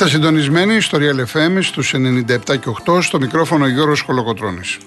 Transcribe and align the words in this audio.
Είστε 0.00 0.12
συντονισμένοι 0.12 0.80
στο 0.80 0.98
Real 1.00 1.18
FM 1.34 1.58
στους 1.60 1.94
97 1.94 2.38
και 2.44 2.58
8 2.86 3.02
στο 3.02 3.20
μικρόφωνο 3.20 3.66
Γιώργος 3.66 4.00
Χολοκοτρώνης. 4.00 4.78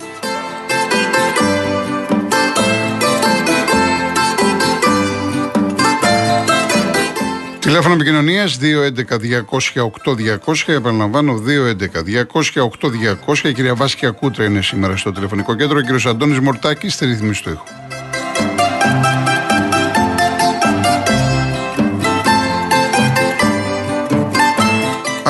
Τηλέφωνο 7.59 7.93
επικοινωνίας 7.93 8.57
211-200-8200. 8.57 10.73
Επαναλαμβάνω 10.73 11.33
211-200-8200. 11.33 13.43
Η 13.43 13.53
κυρία 13.53 13.75
Βάσκια 13.75 14.11
Κούτρα 14.11 14.45
είναι 14.45 14.61
σήμερα 14.61 14.97
στο 14.97 15.11
τηλεφωνικό 15.11 15.55
κέντρο. 15.55 15.77
Ο 15.77 15.81
κύριος 15.81 16.05
Αντώνης 16.05 16.39
Μορτάκης 16.39 16.93
στη 16.93 17.05
ρύθμιση 17.05 17.43
του 17.43 17.49
ήχου. 17.49 17.63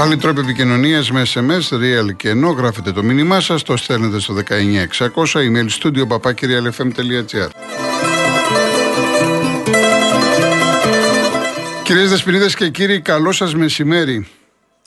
Άλλοι 0.04 0.18
τρόποι 0.18 0.40
επικοινωνίας 0.40 1.12
με 1.12 1.24
SMS, 1.34 1.74
real 1.74 2.16
και 2.16 2.30
ενώ 2.30 2.50
γράφετε 2.50 2.92
το 2.92 3.04
μήνυμά 3.04 3.40
σας, 3.40 3.64
το 3.64 3.78
στέλνετε 3.78 4.20
στο 4.20 4.34
19600, 4.34 5.40
email 5.40 5.68
studio 5.80 6.08
papakirialfm.gr. 6.08 7.50
Κυρίες 11.84 12.10
Δεσποινίδες 12.10 12.56
και 12.56 12.70
κύριοι, 12.70 13.02
καλό 13.02 13.32
σας 13.32 13.56
μεσημέρι. 13.56 14.28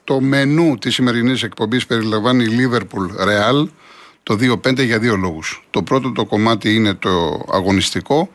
Το 0.05 0.21
μενού 0.21 0.79
της 0.79 0.95
σημερινής 0.95 1.43
εκπομπής 1.43 1.87
περιλαμβάνει 1.87 2.45
Liverpool 2.49 3.27
Real, 3.27 3.69
το 4.23 4.37
2-5 4.37 4.83
για 4.85 4.99
δύο 4.99 5.17
λόγους. 5.17 5.67
Το 5.71 5.83
πρώτο 5.83 6.13
το 6.13 6.25
κομμάτι 6.25 6.75
είναι 6.75 6.95
το 6.95 7.45
αγωνιστικό. 7.53 8.31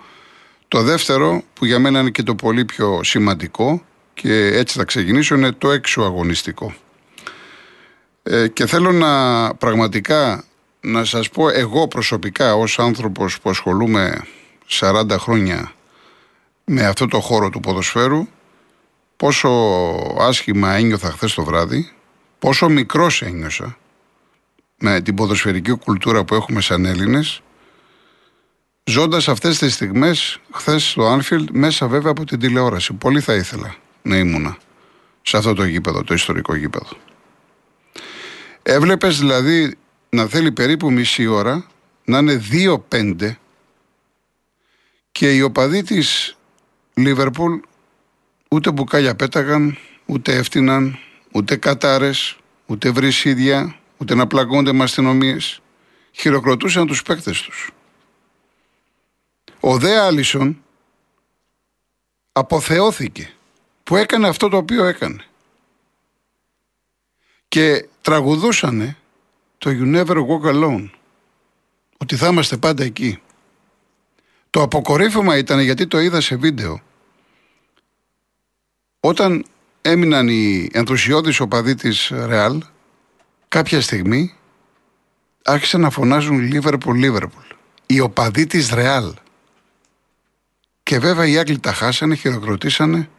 Το 0.67 0.81
δεύτερο, 0.81 1.43
που 1.53 1.65
για 1.65 1.79
μένα 1.79 1.99
είναι 1.99 2.09
και 2.09 2.23
το 2.23 2.35
πολύ 2.35 2.65
πιο 2.65 2.99
σημαντικό, 3.03 3.81
και 4.13 4.45
έτσι 4.45 4.77
θα 4.77 4.83
ξεκινήσω, 4.83 5.35
είναι 5.35 5.51
το 5.51 5.71
έξω 5.71 6.01
αγωνιστικό. 6.01 6.73
Ε, 8.23 8.47
και 8.47 8.65
θέλω 8.65 8.91
να 8.91 9.53
πραγματικά 9.55 10.43
να 10.81 11.03
σας 11.05 11.29
πω 11.29 11.49
εγώ 11.49 11.87
προσωπικά 11.87 12.55
ως 12.55 12.79
άνθρωπος 12.79 13.39
που 13.39 13.49
ασχολούμαι 13.49 14.25
40 14.67 15.05
χρόνια 15.09 15.71
με 16.65 16.85
αυτό 16.85 17.07
το 17.07 17.19
χώρο 17.19 17.49
του 17.49 17.59
ποδοσφαίρου 17.59 18.27
πόσο 19.17 19.49
άσχημα 20.19 20.73
ένιωθα 20.73 21.11
χθες 21.11 21.33
το 21.33 21.43
βράδυ, 21.43 21.91
πόσο 22.39 22.69
μικρός 22.69 23.21
ένιωσα 23.21 23.77
με 24.77 25.01
την 25.01 25.15
ποδοσφαιρική 25.15 25.71
κουλτούρα 25.71 26.23
που 26.23 26.35
έχουμε 26.35 26.61
σαν 26.61 26.85
Έλληνες 26.85 27.41
ζώντας 28.83 29.27
αυτές 29.27 29.57
τις 29.57 29.73
στιγμές 29.73 30.39
χθες 30.51 30.89
στο 30.89 31.05
Άνφιλντ 31.05 31.49
μέσα 31.51 31.87
βέβαια 31.87 32.11
από 32.11 32.25
την 32.25 32.39
τηλεόραση. 32.39 32.93
Πολύ 32.93 33.19
θα 33.19 33.33
ήθελα 33.33 33.75
να 34.01 34.17
ήμουνα 34.17 34.57
σε 35.21 35.37
αυτό 35.37 35.53
το 35.53 35.63
γήπεδο, 35.63 36.03
το 36.03 36.13
ιστορικό 36.13 36.55
γήπεδο. 36.55 36.97
Έβλεπες 38.63 39.19
δηλαδή 39.19 39.77
να 40.09 40.25
θέλει 40.25 40.51
περίπου 40.51 40.91
μισή 40.91 41.27
ώρα 41.27 41.65
να 42.05 42.17
είναι 42.17 42.41
2-5 42.89 43.35
και 45.11 45.35
οι 45.35 45.41
οπαδοί 45.41 45.83
της 45.83 46.37
Λίβερπουλ 46.93 47.53
ούτε 48.49 48.71
μπουκάλια 48.71 49.15
πέταγαν, 49.15 49.77
ούτε 50.05 50.35
έφτυναν, 50.35 50.99
ούτε 51.31 51.55
κατάρες, 51.55 52.37
ούτε 52.65 52.89
βρυσίδια, 52.89 53.75
ούτε 53.97 54.15
να 54.15 54.27
πλακώνται 54.27 54.73
με 54.73 54.83
αστυνομίες. 54.83 55.61
Χειροκροτούσαν 56.11 56.87
τους 56.87 57.03
παίκτες 57.03 57.41
τους. 57.41 57.71
Ο 59.59 59.77
Δε 59.77 59.99
Άλισον 59.99 60.63
αποθεώθηκε 62.31 63.33
που 63.83 63.95
έκανε 63.95 64.27
αυτό 64.27 64.49
το 64.49 64.57
οποίο 64.57 64.85
έκανε. 64.85 65.25
Και 67.47 67.87
τραγουδούσανε 68.01 68.97
το 69.57 69.69
You 69.73 69.95
Never 69.95 70.17
Walk 70.17 70.53
Alone. 70.53 70.89
Ότι 71.97 72.15
θα 72.15 72.27
είμαστε 72.27 72.57
πάντα 72.57 72.83
εκεί. 72.83 73.21
Το 74.49 74.61
αποκορύφωμα 74.61 75.37
ήταν 75.37 75.59
γιατί 75.59 75.87
το 75.87 75.99
είδα 75.99 76.21
σε 76.21 76.35
βίντεο. 76.35 76.81
Όταν 78.99 79.45
έμειναν 79.81 80.27
οι 80.27 80.69
ενθουσιώδεις 80.73 81.39
οπαδοί 81.39 81.75
της 81.75 82.11
Ρεάλ, 82.25 82.63
κάποια 83.47 83.81
στιγμή 83.81 84.35
άρχισαν 85.43 85.81
να 85.81 85.89
φωνάζουν 85.89 86.39
Λίβερπουλ, 86.39 86.97
Λίβερπουλ. 86.97 87.43
Οι 87.85 87.99
οπαδοί 87.99 88.45
της 88.45 88.69
Ρεάλ. 88.69 89.13
Και 90.83 90.99
βέβαια 90.99 91.27
οι 91.27 91.37
Άγγλοι 91.37 91.59
τα 91.59 91.73
χάσανε, 91.73 92.15
χειροκροτήσανε 92.15 93.09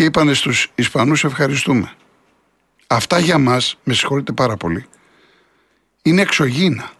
και 0.00 0.06
είπανε 0.06 0.34
στους 0.34 0.70
Ισπανούς 0.74 1.24
ευχαριστούμε. 1.24 1.92
Αυτά 2.86 3.18
για 3.18 3.38
μας, 3.38 3.78
με 3.84 3.94
συγχωρείτε 3.94 4.32
πάρα 4.32 4.56
πολύ, 4.56 4.86
είναι 6.02 6.20
εξωγήινα. 6.20 6.90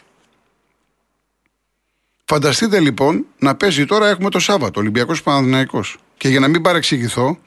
Φανταστείτε 2.25 2.81
λοιπόν 2.81 3.27
να 3.39 3.55
παίζει 3.55 3.85
τώρα 3.85 4.09
έχουμε 4.09 4.31
το 4.31 4.39
Σάββατο, 4.39 4.81
Ολυμπιακός 4.81 5.23
Παναθυναϊκό. 5.23 5.85
Και 6.17 6.29
για 6.29 6.41
να 6.41 6.49
μην 6.49 6.63
παρεξηγηθώ, 6.63 7.39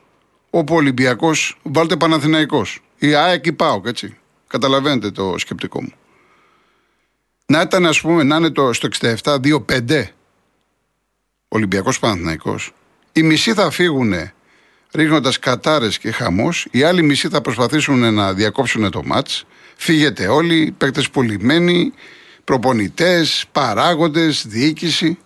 όπου 0.50 0.74
ο 0.74 0.78
Ολυμπιακός 0.78 1.60
βάλτε 1.64 1.98
Παναθυναϊκό. 1.98 2.66
Η 2.98 3.14
ΑΕΚ 3.14 3.46
ή 3.46 3.54
ΠΑΟΚ, 3.54 3.86
έτσι. 3.86 4.18
Καταλαβαίνετε 4.48 5.12
το 5.12 5.38
σκεπτικό 5.38 5.82
μου. 5.82 5.94
Να 7.46 7.62
ήταν, 7.62 7.86
ας 7.86 8.02
πούμε, 8.02 8.24
να 8.24 8.36
είναι 8.36 8.50
το, 8.52 8.74
στο 8.74 8.88
67-2-5 9.24 10.04
Ολυμπιακός 11.48 12.00
Παναθυναϊκό. 12.00 12.56
Οι 13.12 13.24
μισοί 13.24 13.54
θα 13.54 13.72
φύγουν 13.72 14.14
ρίχνοντας 14.94 15.40
κατάρες 15.40 15.98
και 15.98 16.12
χαμός. 16.12 16.68
Οι 16.72 16.84
άλλοι 16.84 17.02
μισοί 17.02 17.30
θα 17.30 17.42
προσπαθήσουν 17.42 18.14
να 18.14 18.34
διακόψουν 18.34 18.92
το 18.92 19.04
μάτς. 19.04 19.46
Φύγετε 19.76 20.28
όλοι, 20.28 20.76
παίκτες 20.78 21.10
πουλημένοι, 21.10 21.94
προπονητές, 22.44 23.46
παράγοντες, 23.52 24.48
διοίκηση. 24.48 25.18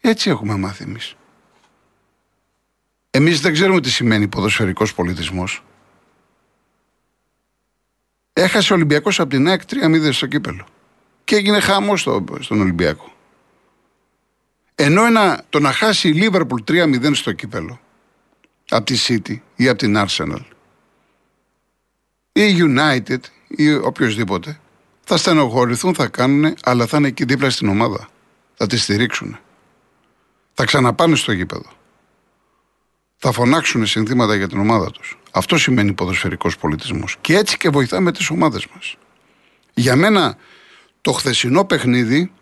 Έτσι 0.00 0.30
έχουμε 0.30 0.56
μάθει 0.56 0.84
εμείς. 0.84 1.14
Εμείς 3.10 3.40
δεν 3.40 3.52
ξέρουμε 3.52 3.80
τι 3.80 3.90
σημαίνει 3.90 4.28
ποδοσφαιρικός 4.28 4.94
πολιτισμός. 4.94 5.64
Έχασε 8.32 8.72
ο 8.72 8.76
Ολυμπιακός 8.76 9.20
από 9.20 9.30
την 9.30 9.48
ΑΕΚ 9.48 9.60
3-0 9.70 10.12
στο 10.12 10.26
κύπελο. 10.26 10.66
Και 11.24 11.36
έγινε 11.36 11.60
χαμός 11.60 12.00
στο, 12.00 12.24
στον 12.40 12.60
Ολυμπιακό. 12.60 13.12
Ενώ 14.74 15.04
ένα, 15.04 15.44
το 15.48 15.60
να 15.60 15.72
χάσει 15.72 16.08
η 16.08 16.12
Λίβερπουλ 16.12 16.62
3-0 16.68 17.10
στο 17.14 17.32
κύπελο 17.32 17.80
από 18.76 18.84
τη 18.84 19.04
City 19.08 19.36
ή 19.56 19.68
από 19.68 19.78
την 19.78 19.96
Arsenal 19.96 20.40
ή 22.32 22.56
United 22.58 23.20
ή 23.48 23.72
οποιοδήποτε 23.72 24.60
θα 25.04 25.16
στενοχωρηθούν, 25.16 25.94
θα 25.94 26.06
κάνουν, 26.06 26.54
αλλά 26.62 26.86
θα 26.86 26.96
είναι 26.96 27.08
εκεί 27.08 27.24
δίπλα 27.24 27.50
στην 27.50 27.68
ομάδα. 27.68 28.08
Θα 28.54 28.66
τη 28.66 28.76
στηρίξουν. 28.76 29.38
Θα 30.54 30.64
ξαναπάνε 30.64 31.16
στο 31.16 31.32
γήπεδο. 31.32 31.70
Θα 33.16 33.32
φωνάξουν 33.32 33.86
συνθήματα 33.86 34.34
για 34.34 34.48
την 34.48 34.58
ομάδα 34.58 34.90
τους. 34.90 35.18
Αυτό 35.30 35.58
σημαίνει 35.58 35.92
ποδοσφαιρικός 35.92 36.56
πολιτισμός. 36.56 37.16
Και 37.20 37.36
έτσι 37.36 37.56
και 37.56 37.68
βοηθάμε 37.68 38.12
τις 38.12 38.30
ομάδες 38.30 38.66
μας. 38.74 38.96
Για 39.74 39.96
μένα, 39.96 40.36
το 41.00 41.12
χθεσινό 41.12 41.64
παιχνίδι 41.64 42.32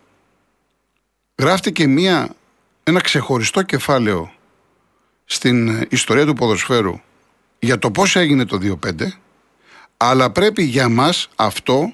γράφτηκε 1.37 1.87
μια, 1.87 2.35
ένα 2.83 3.01
ξεχωριστό 3.01 3.61
κεφάλαιο 3.61 4.31
στην 5.31 5.87
ιστορία 5.89 6.25
του 6.25 6.33
ποδοσφαίρου 6.33 6.99
για 7.59 7.79
το 7.79 7.91
πώς 7.91 8.15
έγινε 8.15 8.45
το 8.45 8.77
2-5 8.85 9.07
αλλά 9.97 10.31
πρέπει 10.31 10.63
για 10.63 10.89
μας 10.89 11.29
αυτό 11.35 11.93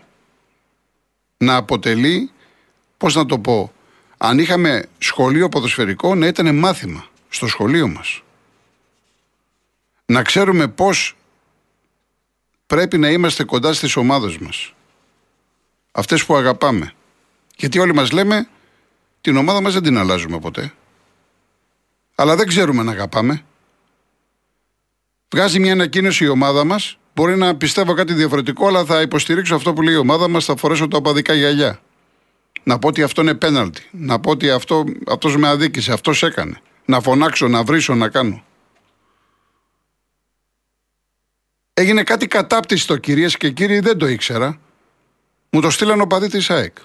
να 1.37 1.55
αποτελεί, 1.55 2.31
πώς 2.97 3.15
να 3.15 3.25
το 3.25 3.39
πω, 3.39 3.73
αν 4.17 4.39
είχαμε 4.39 4.85
σχολείο 4.97 5.49
ποδοσφαιρικό 5.49 6.15
να 6.15 6.27
ήταν 6.27 6.55
μάθημα 6.55 7.05
στο 7.29 7.47
σχολείο 7.47 7.87
μας. 7.87 8.21
Να 10.05 10.21
ξέρουμε 10.21 10.67
πώς 10.67 11.15
πρέπει 12.67 12.97
να 12.97 13.09
είμαστε 13.09 13.43
κοντά 13.43 13.73
στις 13.73 13.95
ομάδες 13.95 14.37
μας. 14.37 14.73
Αυτές 15.91 16.25
που 16.25 16.35
αγαπάμε. 16.35 16.93
Γιατί 17.57 17.79
όλοι 17.79 17.93
μας 17.93 18.11
λέμε 18.11 18.47
την 19.21 19.37
ομάδα 19.37 19.61
μας 19.61 19.73
δεν 19.73 19.83
την 19.83 19.97
αλλάζουμε 19.97 20.39
ποτέ. 20.39 20.73
Αλλά 22.19 22.35
δεν 22.35 22.47
ξέρουμε 22.47 22.83
να 22.83 22.91
αγαπάμε. 22.91 23.43
Βγάζει 25.29 25.59
μια 25.59 25.71
ανακοίνωση 25.71 26.23
η 26.23 26.27
ομάδα 26.27 26.63
μας 26.63 26.97
Μπορεί 27.17 27.37
να 27.37 27.55
πιστεύω 27.55 27.93
κάτι 27.93 28.13
διαφορετικό, 28.13 28.67
αλλά 28.67 28.85
θα 28.85 29.01
υποστηρίξω 29.01 29.55
αυτό 29.55 29.73
που 29.73 29.81
λέει 29.81 29.93
η 29.93 29.97
ομάδα 29.97 30.27
μας. 30.27 30.45
Θα 30.45 30.55
φορέσω 30.55 30.87
τα 30.87 30.97
οπαδικά 30.97 31.33
γυαλιά. 31.33 31.79
Να 32.63 32.79
πω 32.79 32.87
ότι 32.87 33.03
αυτό 33.03 33.21
είναι 33.21 33.33
πέναλτι. 33.33 33.87
Να 33.91 34.19
πω 34.19 34.31
ότι 34.31 34.49
αυτό 34.49 34.83
αυτός 35.07 35.37
με 35.37 35.47
αδίκησε, 35.47 35.93
αυτός 35.93 36.23
έκανε. 36.23 36.61
Να 36.85 37.01
φωνάξω, 37.01 37.47
να 37.47 37.63
βρίσω, 37.63 37.95
να 37.95 38.09
κάνω. 38.09 38.43
Έγινε 41.73 42.03
κάτι 42.03 42.27
κατάπτυστο 42.27 42.97
κυρίες 42.97 43.37
και 43.37 43.51
κύριοι, 43.51 43.79
δεν 43.79 43.97
το 43.97 44.07
ήξερα. 44.07 44.59
Μου 45.49 45.61
το 45.61 45.69
στείλαν 45.69 46.01
ο 46.01 46.07
παδί 46.07 46.27
της 46.27 46.49
ΑΕΚ. 46.49 46.77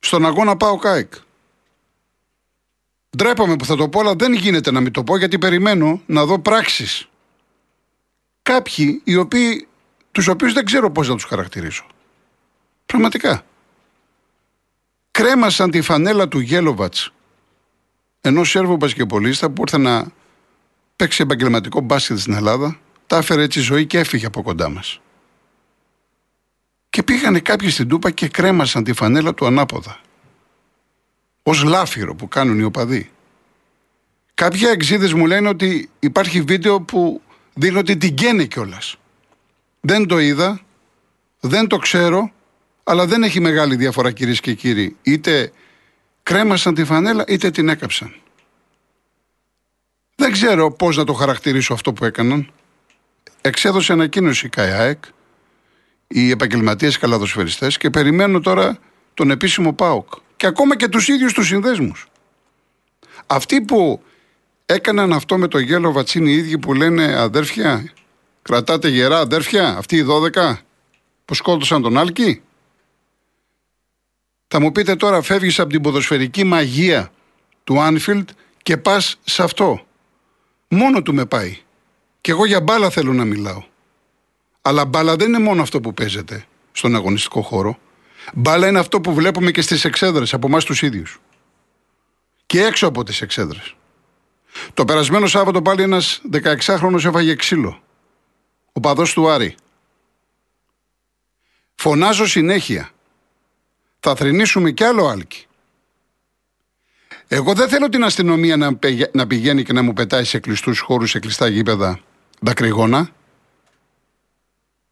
Στον 0.00 0.26
αγώνα 0.26 0.56
πάω 0.56 0.76
ΚΑΕΚ. 0.76 1.12
Ντρέπαμε 3.16 3.56
που 3.56 3.64
θα 3.64 3.76
το 3.76 3.88
πω, 3.88 4.00
αλλά 4.00 4.14
δεν 4.14 4.32
γίνεται 4.32 4.70
να 4.70 4.80
μην 4.80 4.92
το 4.92 5.04
πω 5.04 5.16
γιατί 5.16 5.38
περιμένω 5.38 6.02
να 6.06 6.24
δω 6.24 6.38
πράξεις 6.38 7.08
κάποιοι 8.42 9.00
οι 9.04 9.16
οποίοι, 9.16 9.68
τους 10.12 10.28
οποίους 10.28 10.52
δεν 10.52 10.64
ξέρω 10.64 10.90
πώς 10.90 11.08
να 11.08 11.14
τους 11.14 11.24
χαρακτηρίσω. 11.24 11.86
Πραγματικά. 12.86 13.44
Κρέμασαν 15.10 15.70
τη 15.70 15.80
φανέλα 15.80 16.28
του 16.28 16.38
Γέλοβατς 16.38 17.12
ενός 18.20 18.50
Σέρβου 18.50 18.76
μπασκεπολίστα 18.76 19.50
που 19.50 19.62
ήρθε 19.62 19.78
να 19.78 20.06
παίξει 20.96 21.22
επαγγελματικό 21.22 21.80
μπάσκετ 21.80 22.18
στην 22.18 22.32
Ελλάδα, 22.32 22.78
τα 23.06 23.16
έφερε 23.16 23.42
έτσι 23.42 23.60
ζωή 23.60 23.86
και 23.86 23.98
έφυγε 23.98 24.26
από 24.26 24.42
κοντά 24.42 24.68
μας. 24.68 25.00
Και 26.90 27.02
πήγανε 27.02 27.40
κάποιοι 27.40 27.70
στην 27.70 27.88
Τούπα 27.88 28.10
και 28.10 28.28
κρέμασαν 28.28 28.84
τη 28.84 28.92
φανέλα 28.92 29.34
του 29.34 29.46
ανάποδα. 29.46 30.00
Ως 31.42 31.62
λάφυρο 31.62 32.14
που 32.14 32.28
κάνουν 32.28 32.58
οι 32.58 32.62
οπαδοί. 32.62 33.10
Κάποια 34.34 34.70
εξήδε 34.70 35.14
μου 35.14 35.26
λένε 35.26 35.48
ότι 35.48 35.90
υπάρχει 35.98 36.40
βίντεο 36.40 36.80
που 36.80 37.22
δείχνει 37.54 37.78
ότι 37.78 37.96
την 37.96 38.14
καίνε 38.14 38.44
κιόλας. 38.44 38.96
Δεν 39.80 40.06
το 40.06 40.18
είδα, 40.18 40.60
δεν 41.40 41.66
το 41.66 41.76
ξέρω, 41.76 42.30
αλλά 42.84 43.06
δεν 43.06 43.22
έχει 43.22 43.40
μεγάλη 43.40 43.76
διαφορά 43.76 44.10
κυρίες 44.10 44.40
και 44.40 44.54
κύριοι. 44.54 44.96
Είτε 45.02 45.52
κρέμασαν 46.22 46.74
τη 46.74 46.84
φανέλα 46.84 47.24
είτε 47.26 47.50
την 47.50 47.68
έκαψαν. 47.68 48.14
Δεν 50.16 50.32
ξέρω 50.32 50.72
πώς 50.72 50.96
να 50.96 51.04
το 51.04 51.12
χαρακτηρίσω 51.12 51.72
αυτό 51.72 51.92
που 51.92 52.04
έκαναν. 52.04 52.50
Εξέδωσε 53.40 53.92
ανακοίνωση 53.92 54.46
η 54.46 54.48
ΚΑΕΑΕΚ, 54.48 55.04
οι 56.06 56.30
επαγγελματίες 56.30 56.98
καλαδοσφαιριστές 56.98 57.76
και 57.76 57.90
περιμένω 57.90 58.40
τώρα 58.40 58.78
τον 59.14 59.30
επίσημο 59.30 59.72
ΠΑΟΚ. 59.72 60.12
Και 60.40 60.46
ακόμα 60.46 60.76
και 60.76 60.88
τους 60.88 61.08
ίδιους 61.08 61.32
τους 61.32 61.46
συνδέσμους. 61.46 62.06
Αυτοί 63.26 63.60
που 63.60 64.02
έκαναν 64.66 65.12
αυτό 65.12 65.38
με 65.38 65.48
το 65.48 65.58
γέλο 65.58 65.92
βατσίνη 65.92 66.30
οι 66.30 66.36
ίδιοι 66.36 66.58
που 66.58 66.74
λένε 66.74 67.16
αδέρφια, 67.16 67.92
κρατάτε 68.42 68.88
γερά 68.88 69.18
αδέρφια, 69.18 69.76
αυτοί 69.76 69.96
οι 69.96 70.02
12 70.02 70.56
που 71.24 71.34
σκότωσαν 71.34 71.82
τον 71.82 71.98
Άλκη. 71.98 72.42
Θα 74.48 74.60
μου 74.60 74.72
πείτε 74.72 74.96
τώρα 74.96 75.22
φεύγεις 75.22 75.58
από 75.58 75.70
την 75.70 75.80
ποδοσφαιρική 75.80 76.44
μαγεία 76.44 77.12
του 77.64 77.80
Άνφιλντ 77.80 78.28
και 78.62 78.76
πας 78.76 79.18
σε 79.24 79.42
αυτό. 79.42 79.86
Μόνο 80.68 81.02
του 81.02 81.14
με 81.14 81.24
πάει. 81.24 81.58
Και 82.20 82.30
εγώ 82.30 82.44
για 82.44 82.60
μπάλα 82.60 82.90
θέλω 82.90 83.12
να 83.12 83.24
μιλάω. 83.24 83.64
Αλλά 84.62 84.84
μπάλα 84.84 85.16
δεν 85.16 85.28
είναι 85.28 85.38
μόνο 85.38 85.62
αυτό 85.62 85.80
που 85.80 85.94
παίζεται 85.94 86.46
στον 86.72 86.94
αγωνιστικό 86.94 87.42
χώρο. 87.42 87.78
Μπάλα 88.34 88.68
είναι 88.68 88.78
αυτό 88.78 89.00
που 89.00 89.14
βλέπουμε 89.14 89.50
και 89.50 89.60
στις 89.60 89.84
εξέδρες 89.84 90.34
από 90.34 90.46
εμάς 90.46 90.64
τους 90.64 90.82
ίδιους. 90.82 91.20
Και 92.46 92.64
έξω 92.64 92.86
από 92.86 93.02
τις 93.02 93.20
εξέδρες. 93.20 93.74
Το 94.74 94.84
περασμένο 94.84 95.26
Σάββατο 95.26 95.62
πάλι 95.62 95.82
ένας 95.82 96.20
16χρονος 96.32 97.04
έφαγε 97.04 97.34
ξύλο. 97.34 97.82
Ο 98.72 98.80
παδός 98.80 99.12
του 99.12 99.28
Άρη. 99.28 99.54
Φωνάζω 101.74 102.26
συνέχεια. 102.26 102.90
Θα 104.00 104.14
θρυνήσουμε 104.14 104.70
κι 104.70 104.84
άλλο 104.84 105.06
άλκη. 105.06 105.46
Εγώ 107.28 107.52
δεν 107.52 107.68
θέλω 107.68 107.88
την 107.88 108.04
αστυνομία 108.04 108.56
να, 108.56 108.78
να 109.12 109.26
πηγαίνει 109.26 109.62
και 109.62 109.72
να 109.72 109.82
μου 109.82 109.92
πετάει 109.92 110.24
σε 110.24 110.38
κλειστούς 110.38 110.80
χώρους, 110.80 111.10
σε 111.10 111.18
κλειστά 111.18 111.48
γήπεδα 111.48 112.00
δακρυγόνα 112.40 113.10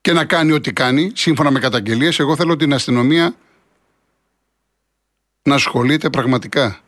και 0.08 0.14
να 0.14 0.25
κάνει 0.25 0.52
ό,τι 0.52 0.72
κάνει, 0.72 1.12
σύμφωνα 1.14 1.50
με 1.50 1.58
καταγγελίες. 1.58 2.19
Εγώ 2.19 2.37
θέλω 2.37 2.56
την 2.56 2.72
αστυνομία 2.72 3.34
να 5.43 5.55
ασχολείται 5.55 6.10
πραγματικά 6.10 6.81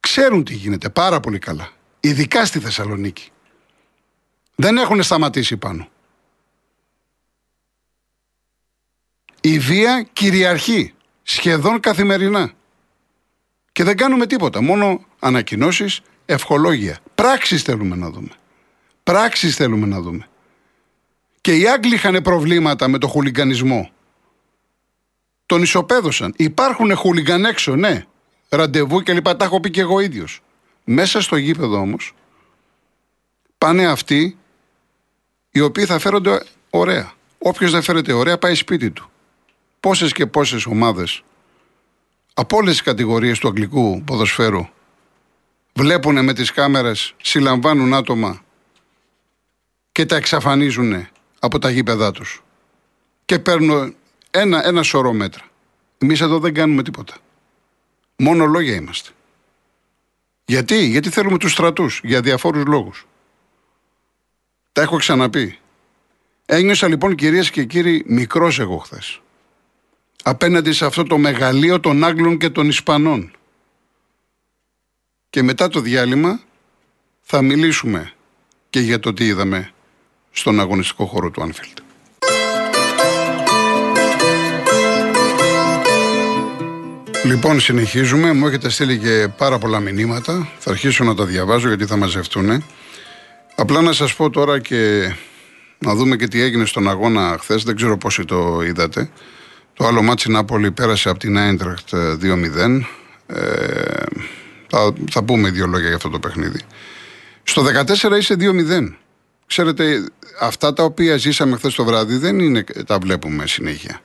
ξέρουν 0.00 0.44
τι 0.44 0.54
γίνεται 0.54 0.88
πάρα 0.88 1.20
πολύ 1.20 1.38
καλά. 1.38 1.70
Ειδικά 2.00 2.44
στη 2.44 2.58
Θεσσαλονίκη. 2.58 3.30
Δεν 4.54 4.76
έχουν 4.76 5.02
σταματήσει 5.02 5.56
πάνω. 5.56 5.88
Η 9.40 9.58
βία 9.58 10.08
κυριαρχεί 10.12 10.94
σχεδόν 11.22 11.80
καθημερινά. 11.80 12.52
Και 13.72 13.84
δεν 13.84 13.96
κάνουμε 13.96 14.26
τίποτα. 14.26 14.62
Μόνο 14.62 15.04
ανακοινώσεις, 15.18 16.00
ευχολόγια. 16.26 16.98
Πράξεις 17.14 17.62
θέλουμε 17.62 17.96
να 17.96 18.10
δούμε. 18.10 18.30
Πράξεις 19.02 19.56
θέλουμε 19.56 19.86
να 19.86 20.00
δούμε. 20.00 20.28
Και 21.44 21.56
οι 21.56 21.68
Άγγλοι 21.68 21.94
είχαν 21.94 22.22
προβλήματα 22.22 22.88
με 22.88 22.98
το 22.98 23.08
χουλιγκανισμό. 23.08 23.90
Τον 25.46 25.62
ισοπαίδωσαν. 25.62 26.34
Υπάρχουν 26.36 26.96
χουλιγκαν 26.96 27.44
έξω, 27.44 27.76
ναι 27.76 28.04
ραντεβού 28.48 29.00
και 29.00 29.12
λοιπά. 29.12 29.36
Τα 29.36 29.44
έχω 29.44 29.60
πει 29.60 29.70
και 29.70 29.80
εγώ 29.80 30.00
ίδιος. 30.00 30.40
Μέσα 30.84 31.20
στο 31.20 31.36
γήπεδο 31.36 31.78
όμως 31.78 32.14
πάνε 33.58 33.86
αυτοί 33.86 34.38
οι 35.50 35.60
οποίοι 35.60 35.84
θα 35.84 35.98
φέρονται 35.98 36.42
ωραία. 36.70 37.12
Όποιος 37.38 37.70
δεν 37.70 37.82
φέρεται 37.82 38.12
ωραία 38.12 38.38
πάει 38.38 38.54
σπίτι 38.54 38.90
του. 38.90 39.10
Πόσες 39.80 40.12
και 40.12 40.26
πόσες 40.26 40.66
ομάδες 40.66 41.22
από 42.34 42.56
όλες 42.56 42.72
τις 42.72 42.82
κατηγορίες 42.82 43.38
του 43.38 43.48
αγγλικού 43.48 44.02
ποδοσφαίρου 44.04 44.66
βλέπουν 45.72 46.24
με 46.24 46.32
τις 46.32 46.50
κάμερες, 46.50 47.14
συλλαμβάνουν 47.22 47.94
άτομα 47.94 48.44
και 49.92 50.06
τα 50.06 50.16
εξαφανίζουν 50.16 51.08
από 51.44 51.58
τα 51.58 51.70
γήπεδά 51.70 52.10
τους. 52.10 52.42
Και 53.24 53.38
παίρνουν 53.38 53.96
ένα, 54.30 54.66
ένα 54.66 54.82
σωρό 54.82 55.12
μέτρα. 55.12 55.44
Εμείς 55.98 56.20
εδώ 56.20 56.38
δεν 56.38 56.54
κάνουμε 56.54 56.82
τίποτα. 56.82 57.14
Μόνο 58.16 58.46
λόγια 58.46 58.74
είμαστε. 58.74 59.10
Γιατί, 60.44 60.86
γιατί 60.86 61.10
θέλουμε 61.10 61.38
τους 61.38 61.52
στρατούς, 61.52 62.00
για 62.04 62.20
διαφόρους 62.20 62.64
λόγους. 62.64 63.06
Τα 64.72 64.82
έχω 64.82 64.96
ξαναπεί. 64.96 65.58
Ένιωσα 66.46 66.88
λοιπόν 66.88 67.14
κυρίες 67.14 67.50
και 67.50 67.64
κύριοι 67.64 68.04
μικρός 68.06 68.58
εγώ 68.58 68.76
χθες. 68.76 69.20
Απέναντι 70.22 70.72
σε 70.72 70.84
αυτό 70.84 71.02
το 71.02 71.18
μεγαλείο 71.18 71.80
των 71.80 72.04
Άγγλων 72.04 72.38
και 72.38 72.50
των 72.50 72.68
Ισπανών. 72.68 73.36
Και 75.30 75.42
μετά 75.42 75.68
το 75.68 75.80
διάλειμμα 75.80 76.40
θα 77.20 77.42
μιλήσουμε 77.42 78.12
και 78.70 78.80
για 78.80 78.98
το 78.98 79.12
τι 79.12 79.26
είδαμε 79.26 79.73
στον 80.36 80.60
αγωνιστικό 80.60 81.04
χώρο 81.04 81.30
του 81.30 81.42
Άνφιλντ. 81.42 81.78
Λοιπόν, 87.24 87.60
συνεχίζουμε. 87.60 88.32
Μου 88.32 88.46
έχετε 88.46 88.68
στείλει 88.68 88.98
και 88.98 89.28
πάρα 89.36 89.58
πολλά 89.58 89.80
μηνύματα. 89.80 90.48
Θα 90.58 90.70
αρχίσω 90.70 91.04
να 91.04 91.14
τα 91.14 91.24
διαβάζω 91.24 91.68
γιατί 91.68 91.86
θα 91.86 91.96
μαζευτούν. 91.96 92.64
Απλά 93.54 93.80
να 93.80 93.92
σας 93.92 94.14
πω 94.14 94.30
τώρα 94.30 94.60
και 94.60 95.12
να 95.78 95.94
δούμε 95.94 96.16
και 96.16 96.28
τι 96.28 96.40
έγινε 96.42 96.64
στον 96.64 96.88
αγώνα 96.88 97.36
χθες. 97.40 97.62
Δεν 97.62 97.76
ξέρω 97.76 97.98
πόσοι 97.98 98.24
το 98.24 98.62
είδατε. 98.62 99.10
Το 99.74 99.86
άλλο 99.86 100.02
ματς 100.02 100.30
η 100.30 100.36
Νάπολι 100.36 100.70
πέρασε 100.70 101.08
από 101.08 101.18
την 101.18 101.38
Άιντραχτ 101.38 101.94
2-0. 101.94 102.80
Ε, 103.26 103.36
θα, 104.66 104.92
θα 105.10 105.24
πούμε 105.24 105.50
δύο 105.50 105.66
λόγια 105.66 105.86
για 105.86 105.96
αυτό 105.96 106.08
το 106.08 106.18
παιχνίδι. 106.18 106.60
Στο 107.42 107.62
14 108.12 108.18
είσαι 108.18 108.36
2-0. 108.38 108.94
Ξέρετε, 109.54 110.08
αυτά 110.40 110.72
τα 110.72 110.82
οποία 110.82 111.16
ζήσαμε 111.16 111.56
χθες 111.56 111.74
το 111.74 111.84
βράδυ 111.84 112.16
δεν 112.16 112.38
είναι, 112.38 112.64
τα 112.86 112.98
βλέπουμε 112.98 113.46
συνέχεια. 113.46 114.00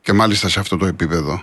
Και 0.00 0.12
μάλιστα 0.12 0.48
σε 0.48 0.60
αυτό 0.60 0.76
το 0.76 0.86
επίπεδο. 0.86 1.42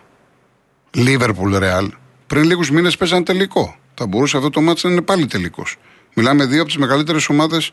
Λίβερπουλ 0.91 1.57
Ρεάλ, 1.57 1.91
πριν 2.27 2.43
λίγους 2.43 2.71
μήνες 2.71 2.97
παίζαν 2.97 3.23
τελικό. 3.23 3.75
Θα 3.93 4.07
μπορούσε 4.07 4.37
αυτό 4.37 4.49
το 4.49 4.61
μάτι 4.61 4.81
να 4.83 4.91
είναι 4.91 5.01
πάλι 5.01 5.25
τελικός. 5.25 5.75
Μιλάμε 6.13 6.45
δύο 6.45 6.59
από 6.59 6.67
τις 6.67 6.77
μεγαλύτερες 6.77 7.29
ομάδες 7.29 7.71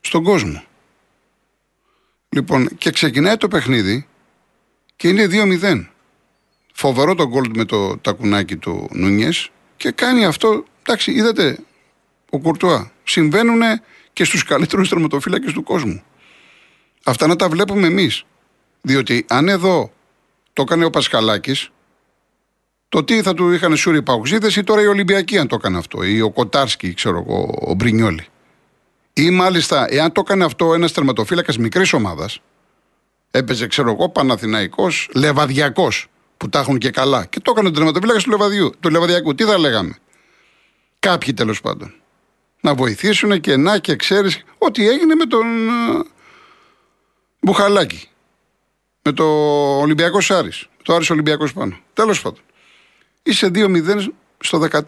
στον 0.00 0.22
κόσμο. 0.22 0.64
Λοιπόν, 2.28 2.68
και 2.78 2.90
ξεκινάει 2.90 3.36
το 3.36 3.48
παιχνίδι 3.48 4.06
και 4.96 5.08
είναι 5.08 5.26
2-0. 5.26 5.86
Φοβερό 6.72 7.14
το 7.14 7.28
γκολ 7.28 7.50
με 7.54 7.64
το 7.64 7.98
τακουνάκι 7.98 8.56
του 8.56 8.88
Νούνιες 8.92 9.50
και 9.76 9.90
κάνει 9.90 10.24
αυτό. 10.24 10.64
Εντάξει, 10.82 11.12
είδατε, 11.12 11.58
ο 12.30 12.38
Κουρτουά. 12.38 12.92
Συμβαίνουν 13.04 13.60
και 14.14 14.24
στους 14.24 14.44
καλύτερους 14.44 14.88
τερματοφύλακε 14.88 15.52
του 15.52 15.62
κόσμου. 15.62 16.02
Αυτά 17.04 17.26
να 17.26 17.36
τα 17.36 17.48
βλέπουμε 17.48 17.86
εμείς. 17.86 18.24
Διότι 18.80 19.24
αν 19.28 19.48
εδώ 19.48 19.92
το 20.52 20.62
έκανε 20.62 20.84
ο 20.84 20.90
Πασχαλάκης, 20.90 21.68
το 22.88 23.04
τι 23.04 23.22
θα 23.22 23.34
του 23.34 23.50
είχαν 23.50 23.76
σούρει 23.76 23.96
οι 23.96 24.02
Παουξίδε 24.02 24.50
ή 24.56 24.62
τώρα 24.64 24.82
οι 24.82 24.86
Ολυμπιακοί 24.86 25.38
αν 25.38 25.46
το 25.46 25.54
έκανε 25.54 25.78
αυτό, 25.78 26.02
ή 26.02 26.20
ο 26.20 26.30
Κοτάρσκι, 26.30 26.94
ξέρω 26.94 27.24
εγώ, 27.26 27.54
ο 27.60 27.74
Μπρινιόλη. 27.74 28.26
Ή 29.12 29.30
μάλιστα, 29.30 29.86
εάν 29.88 30.12
το 30.12 30.20
έκανε 30.24 30.44
αυτό 30.44 30.74
ένας 30.74 30.92
τερματοφύλακα 30.92 31.52
μικρής 31.58 31.92
ομάδας, 31.92 32.40
έπαιζε, 33.30 33.66
ξέρω 33.66 33.90
εγώ, 33.90 34.08
Παναθηναϊκός, 34.08 35.08
Λεβαδιακός, 35.14 36.06
που 36.36 36.48
τα 36.48 36.58
έχουν 36.58 36.78
και 36.78 36.90
καλά, 36.90 37.24
και 37.24 37.40
το 37.40 37.50
έκανε 37.50 37.68
ο 37.68 37.70
τερματοφύλακα 37.70 38.18
του, 38.18 38.30
Λεβαδιού, 38.30 38.72
του 38.80 38.90
Λεβαδιακού. 38.90 39.34
Τι 39.34 39.44
θα 39.44 39.58
λέγαμε; 39.58 39.96
Κάποιοι 40.98 41.34
τέλος 41.34 41.60
πάντων. 41.60 41.94
Να 42.64 42.74
βοηθήσουν 42.74 43.40
και 43.40 43.56
να 43.56 43.78
και 43.78 43.96
ξέρεις 43.96 44.44
ό,τι 44.58 44.88
έγινε 44.88 45.14
με 45.14 45.26
τον 45.26 45.68
ε, 45.68 46.04
Μπουχαλάκη. 47.40 48.08
Με 49.02 49.12
το 49.12 49.24
Ολυμπιακό 49.78 50.20
Σάρις. 50.20 50.68
Το 50.82 50.94
Άρης 50.94 51.10
Ολυμπιακός 51.10 51.52
πάνω. 51.52 51.78
Τέλος 51.92 52.22
πάντων. 52.22 52.40
Είσαι 53.22 53.50
2-0 53.54 54.06
στο 54.38 54.66
14. 54.70 54.82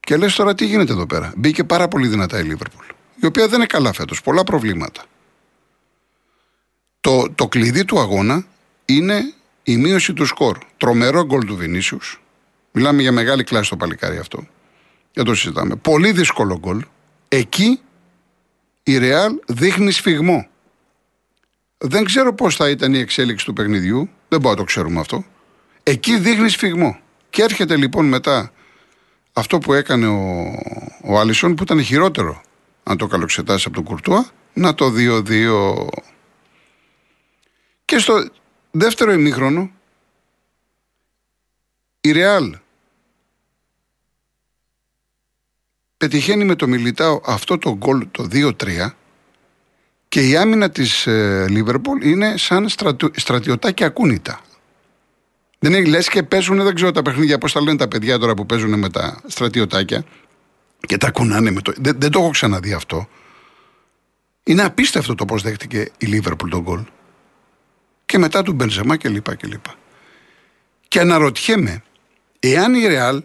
Και 0.00 0.16
λες 0.16 0.34
τώρα 0.34 0.54
τι 0.54 0.66
γίνεται 0.66 0.92
εδώ 0.92 1.06
πέρα. 1.06 1.32
Μπήκε 1.36 1.64
πάρα 1.64 1.88
πολύ 1.88 2.06
δυνατά 2.06 2.38
η 2.38 2.42
Λίβερπουλ. 2.42 2.84
η 3.22 3.26
οποία 3.26 3.46
δεν 3.46 3.54
είναι 3.58 3.66
καλά 3.66 3.92
φέτος. 3.92 4.22
Πολλά 4.22 4.44
προβλήματα. 4.44 5.02
Το, 7.00 7.32
το 7.34 7.48
κλειδί 7.48 7.84
του 7.84 8.00
αγώνα 8.00 8.46
είναι 8.84 9.34
η 9.62 9.76
μείωση 9.76 10.12
του 10.12 10.24
σκορ. 10.26 10.58
Τρομερό 10.76 11.24
γκολ 11.24 11.44
του 11.44 11.56
Βινίσιους. 11.56 12.22
Μιλάμε 12.72 13.02
για 13.02 13.12
μεγάλη 13.12 13.44
κλάση 13.44 13.64
στο 13.64 13.76
παλικάρι 13.76 14.18
αυτό. 14.18 14.46
Δεν 15.12 15.24
το 15.24 15.34
συζητάμε. 15.34 15.76
Πολύ 15.76 16.12
δύσκολο 16.12 16.58
γκολ. 16.58 16.84
Εκεί 17.28 17.80
η 18.82 18.98
Ρεάλ 18.98 19.38
δείχνει 19.46 19.90
σφιγμό. 19.90 20.48
Δεν 21.78 22.04
ξέρω 22.04 22.34
πώς 22.34 22.56
θα 22.56 22.70
ήταν 22.70 22.94
η 22.94 22.98
εξέλιξη 22.98 23.44
του 23.44 23.52
παιχνιδιού. 23.52 23.98
Δεν 24.28 24.40
μπορούμε 24.40 24.50
να 24.50 24.56
το 24.56 24.64
ξέρουμε 24.64 25.00
αυτό. 25.00 25.24
Εκεί 25.82 26.18
δείχνει 26.18 26.48
σφιγμό. 26.48 26.98
Και 27.30 27.42
έρχεται 27.42 27.76
λοιπόν 27.76 28.06
μετά 28.06 28.52
αυτό 29.32 29.58
που 29.58 29.72
έκανε 29.72 30.06
ο, 30.06 30.52
ο 31.02 31.18
Άλισον 31.18 31.54
που 31.54 31.62
ήταν 31.62 31.82
χειρότερο 31.82 32.42
αν 32.82 32.96
το 32.96 33.06
καλοξετάσει 33.06 33.64
από 33.66 33.76
τον 33.76 33.84
Κουρτούα 33.84 34.30
να 34.52 34.74
το 34.74 34.92
2-2 34.96 35.86
και 37.84 37.98
στο 37.98 38.28
δεύτερο 38.70 39.12
ημίχρονο 39.12 39.70
η 42.00 42.12
Ρεάλ 42.12 42.56
πετυχαίνει 46.00 46.44
με 46.44 46.54
το 46.54 46.68
Μιλιτάο 46.68 47.20
αυτό 47.24 47.58
το 47.58 47.76
γκολ 47.76 48.06
το 48.10 48.28
2-3 48.32 48.90
και 50.08 50.28
η 50.28 50.36
άμυνα 50.36 50.70
της 50.70 51.06
ε, 51.06 51.46
Λίβερπουλ 51.48 52.02
είναι 52.02 52.36
σαν 52.36 52.68
στρατιωτάκια 53.14 53.86
ακούνητα. 53.86 54.40
Δεν 55.58 55.72
είναι 55.72 55.88
λες 55.88 56.08
και 56.08 56.22
παίζουν, 56.22 56.62
δεν 56.62 56.74
ξέρω 56.74 56.90
τα 56.90 57.02
παιχνίδια 57.02 57.38
πώς 57.38 57.52
τα 57.52 57.62
λένε 57.62 57.76
τα 57.76 57.88
παιδιά 57.88 58.18
τώρα 58.18 58.34
που 58.34 58.46
παίζουν 58.46 58.78
με 58.78 58.90
τα 58.90 59.20
στρατιωτάκια 59.26 60.04
και 60.86 60.96
τα 60.96 61.10
κουνάνε 61.10 61.50
με 61.50 61.60
το. 61.60 61.72
Δεν, 61.76 61.96
δεν 61.98 62.10
το 62.10 62.18
έχω 62.18 62.30
ξαναδεί 62.30 62.72
αυτό. 62.72 63.08
Είναι 64.44 64.62
απίστευτο 64.62 65.14
το 65.14 65.24
πώς 65.24 65.42
δέχτηκε 65.42 65.90
η 65.98 66.06
Λίβερπουλ 66.06 66.50
τον 66.50 66.60
γκολ. 66.60 66.84
Και 68.06 68.18
μετά 68.18 68.42
του 68.42 68.52
Μπενζεμά 68.52 68.96
και 68.96 69.08
λοιπά 69.08 69.34
και 69.34 69.46
λοιπά. 69.46 69.74
Και 70.88 71.00
αναρωτιέμαι, 71.00 71.82
εάν 72.40 72.74
η 72.74 72.86
Ρεάλ 72.86 73.22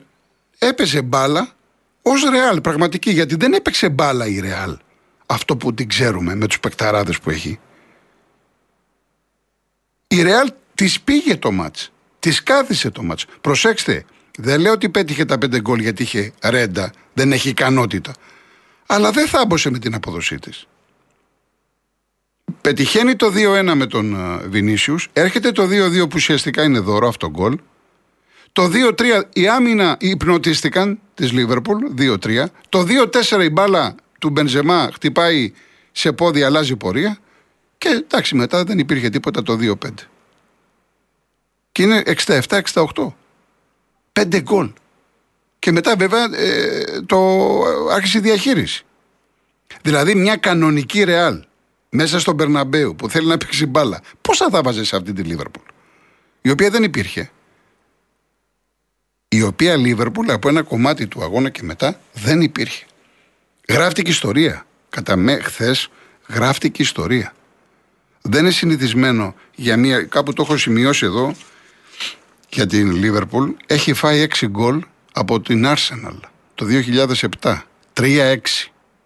έπαιζε 0.58 1.02
μπάλα 1.02 1.55
ως 2.08 2.24
Ρεάλ 2.30 2.62
πραγματική, 2.62 3.12
γιατί 3.12 3.36
δεν 3.36 3.54
έπαιξε 3.54 3.90
μπάλα 3.90 4.28
η 4.28 4.40
Ρεάλ 4.40 4.78
αυτό 5.26 5.58
που 5.58 5.74
την 5.74 5.88
ξέρουμε 5.88 6.36
με 6.36 6.48
τους 6.48 6.60
πεκταράδε 6.60 7.14
που 7.24 7.30
έχει. 7.30 7.60
Η 10.08 10.22
Ρεάλ 10.22 10.52
της 10.76 11.02
πήγε 11.02 11.38
το 11.38 11.52
μάτς. 11.52 11.92
Της 12.20 12.44
κάθισε 12.44 12.90
το 12.90 13.04
μάτς. 13.04 13.26
Προσέξτε, 13.42 14.06
δεν 14.38 14.60
λέω 14.60 14.72
ότι 14.72 14.90
πέτυχε 14.90 15.26
τα 15.26 15.38
πέντε 15.38 15.62
γκολ 15.62 15.80
γιατί 15.80 16.04
είχε 16.04 16.34
ρέντα, 16.44 16.92
δεν 17.14 17.32
έχει 17.32 17.50
ικανότητα. 17.50 18.14
Αλλά 18.86 19.12
δεν 19.12 19.28
θάμπωσε 19.28 19.70
με 19.70 19.80
την 19.80 19.96
αποδοσή 19.96 20.40
της. 20.40 20.68
Πετυχαίνει 22.62 23.16
το 23.16 23.32
2-1 23.36 23.74
με 23.76 23.86
τον 23.86 24.18
Βινίσιους. 24.50 25.08
Έρχεται 25.14 25.52
το 25.52 25.68
2-2 25.68 26.00
που 26.00 26.14
ουσιαστικά 26.16 26.64
είναι 26.64 26.80
δώρο 26.80 27.08
αυτό 27.08 27.30
γκολ. 27.30 27.60
Το 28.52 28.70
2-3 28.74 29.24
η 29.34 29.48
άμυνα 29.48 29.98
υπνοτίστηκαν 30.00 31.00
της 31.16 31.32
Λίβερπουλ, 31.32 31.86
2-3. 31.98 32.46
Το 32.70 32.86
2-4 32.88 33.44
η 33.44 33.50
μπάλα 33.50 33.96
του 34.20 34.30
Μπενζεμά 34.30 34.90
χτυπάει 34.94 35.54
σε 35.92 36.12
πόδι, 36.12 36.44
αλλάζει 36.44 36.76
πορεία. 36.76 37.18
Και 37.78 37.90
εντάξει, 37.90 38.36
μετά 38.36 38.64
δεν 38.64 38.80
υπήρχε 38.80 39.10
τίποτα 39.10 39.44
το 39.44 39.58
2-5. 39.62 39.90
Και 41.72 41.84
είναι 41.84 42.04
67-68. 42.28 42.84
Πέντε 44.14 44.42
γκολ. 44.42 44.72
Και 45.60 45.72
μετά 45.72 45.96
βέβαια 45.96 46.30
ε, 46.36 46.84
το 47.06 47.18
άρχισε 47.92 48.18
η 48.18 48.22
διαχείριση. 48.22 48.86
Δηλαδή 49.82 50.16
μια 50.16 50.36
κανονική 50.36 51.04
ρεάλ 51.04 51.44
μέσα 51.90 52.20
στον 52.20 52.36
Περναμπέου 52.36 52.96
που 52.96 53.10
θέλει 53.10 53.28
να 53.28 53.38
παίξει 53.38 53.66
μπάλα. 53.66 54.02
Πώ 54.22 54.36
θα 54.36 54.50
τα 54.50 54.62
βάζε 54.62 54.84
σε 54.84 54.96
αυτή 54.96 55.14
τη 55.14 55.22
Λίβερπουλ, 55.22 55.64
η 56.42 56.50
οποία 56.50 56.70
δεν 56.70 56.84
υπήρχε. 56.84 57.32
Η 59.28 59.42
οποία 59.42 59.76
Λίβερπουλ 59.76 60.30
από 60.30 60.50
ένα 60.50 60.62
κομμάτι 60.62 61.08
του 61.08 61.24
αγώνα 61.24 61.50
και 61.50 61.64
μετά 61.64 62.00
δεν 62.14 62.42
υπήρχε. 62.42 62.86
Γράφτηκε 63.70 64.12
ιστορία. 64.12 64.66
Κατά 64.90 65.16
με 65.16 65.40
χθες 65.40 65.90
γράφτηκε 66.28 66.82
ιστορία. 66.82 67.34
Δεν 68.22 68.42
είναι 68.42 68.52
συνηθισμένο 68.52 69.36
για 69.56 69.78
μια. 69.78 70.04
Κάπου 70.04 70.34
το 70.34 70.42
έχω 70.42 70.58
σημειώσει 70.58 71.06
εδώ 71.06 71.36
για 72.50 72.68
την 72.68 72.92
Λίβερπουλ. 72.92 73.50
Έχει 73.66 73.94
φάει 73.94 74.28
6 74.40 74.48
γκολ 74.48 74.84
από 75.14 75.42
την 75.42 75.66
Arsenal 75.66 76.20
το 76.56 76.66
2007. 77.42 77.58
3-6. 77.94 78.38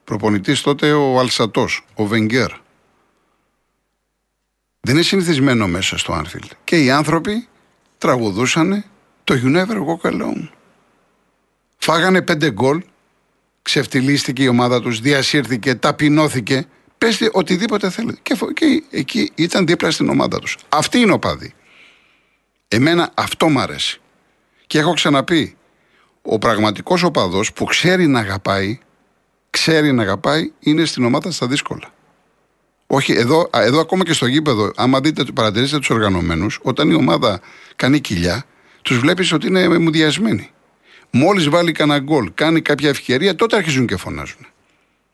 Προπονητής 0.03 0.61
τότε 0.61 0.91
ο 0.91 1.19
Αλσατός, 1.19 1.85
ο 1.93 2.05
Βενγκέρ. 2.05 2.51
Δεν 4.81 4.95
είναι 4.95 5.03
συνηθισμένο 5.03 5.67
μέσα 5.67 5.97
στο 5.97 6.13
Άνφιλντ. 6.13 6.51
Και 6.63 6.83
οι 6.83 6.91
άνθρωποι 6.91 7.47
τραγουδούσαν 7.97 8.85
το 9.29 9.39
You 9.43 9.55
Never 9.55 9.77
Walk 9.85 10.11
Alone. 10.11 10.47
Φάγανε 11.77 12.21
πέντε 12.21 12.51
γκολ, 12.51 12.83
ξεφτυλίστηκε 13.61 14.43
η 14.43 14.47
ομάδα 14.47 14.81
τους, 14.81 14.99
διασύρθηκε, 14.99 15.75
ταπεινώθηκε. 15.75 16.65
Πέστε 16.97 17.29
οτιδήποτε 17.33 17.89
θέλετε. 17.89 18.19
Και, 18.23 18.35
και 18.53 18.83
εκεί 18.89 19.31
ήταν 19.35 19.65
δίπλα 19.65 19.91
στην 19.91 20.09
ομάδα 20.09 20.39
τους. 20.39 20.57
Αυτή 20.69 20.99
είναι 20.99 21.11
ο 21.11 21.19
παδί. 21.19 21.53
Εμένα 22.67 23.11
αυτό 23.13 23.49
μ' 23.49 23.59
αρέσει. 23.59 24.01
Και 24.67 24.79
έχω 24.79 24.93
ξαναπεί, 24.93 25.55
ο 26.21 26.37
πραγματικός 26.37 27.03
οπαδός 27.03 27.53
που 27.53 27.65
ξέρει 27.65 28.07
να 28.07 28.19
αγαπάει, 28.19 28.79
ξέρει 29.49 29.91
να 29.91 30.01
αγαπάει, 30.01 30.51
είναι 30.59 30.85
στην 30.85 31.05
ομάδα 31.05 31.31
στα 31.31 31.47
δύσκολα. 31.47 31.93
Όχι, 32.87 33.13
εδώ, 33.13 33.49
εδώ 33.53 33.79
ακόμα 33.79 34.03
και 34.03 34.13
στο 34.13 34.25
γήπεδο, 34.25 34.71
άμα 34.75 34.99
δείτε, 34.99 35.23
παρατηρήσετε 35.23 35.79
τους 35.79 35.89
οργανωμένους, 35.89 36.59
όταν 36.61 36.89
η 36.89 36.93
ομάδα 36.93 37.39
κάνει 37.75 37.99
κοιλιά, 37.99 38.45
τους 38.81 38.99
βλέπεις 38.99 39.31
ότι 39.31 39.47
είναι 39.47 39.77
μουδιασμένοι. 39.77 40.49
Μόλις 41.11 41.49
βάλει 41.49 41.71
κανένα 41.71 41.99
γκολ, 41.99 42.31
κάνει 42.33 42.61
κάποια 42.61 42.89
ευκαιρία, 42.89 43.35
τότε 43.35 43.55
αρχίζουν 43.55 43.87
και 43.87 43.97
φωνάζουν. 43.97 44.47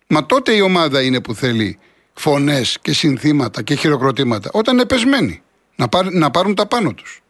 Μα 0.08 0.26
τότε 0.26 0.54
η 0.54 0.62
ομάδα 0.62 1.02
είναι 1.02 1.22
που 1.22 1.34
θέλει 1.34 1.80
φωνές 2.14 2.78
και 2.82 2.94
συνθήματα 2.94 3.62
και 3.62 3.76
χειροκροτήματα, 3.76 4.50
όταν 4.54 4.74
είναι 4.74 4.86
πεσμένοι. 4.86 5.42
Να, 5.76 5.88
να 6.12 6.32
πάρουν 6.32 6.56
τα 6.56 6.66
πάνω 6.66 6.94
τους. 6.94 7.22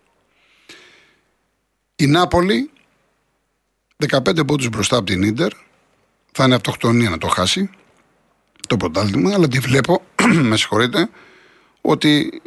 Η 1.96 2.06
Νάπολη, 2.06 2.70
15 4.10 4.48
πόντους 4.48 4.70
μπροστά 4.70 4.98
από 4.98 5.06
την 5.06 5.34
ντερ, 5.34 5.52
θα 6.32 6.44
είναι 6.46 6.56
αυτοκτονία 6.56 7.10
να 7.10 7.18
το 7.18 7.28
χάσει 7.28 7.70
το 8.68 8.78
πρωτάθλημα, 8.78 9.34
αλλά 9.34 9.48
τη 9.48 9.60
βλέπω, 9.60 10.02
με 10.50 10.58
συγχωρείτε, 10.58 11.10
ότι 11.82 12.42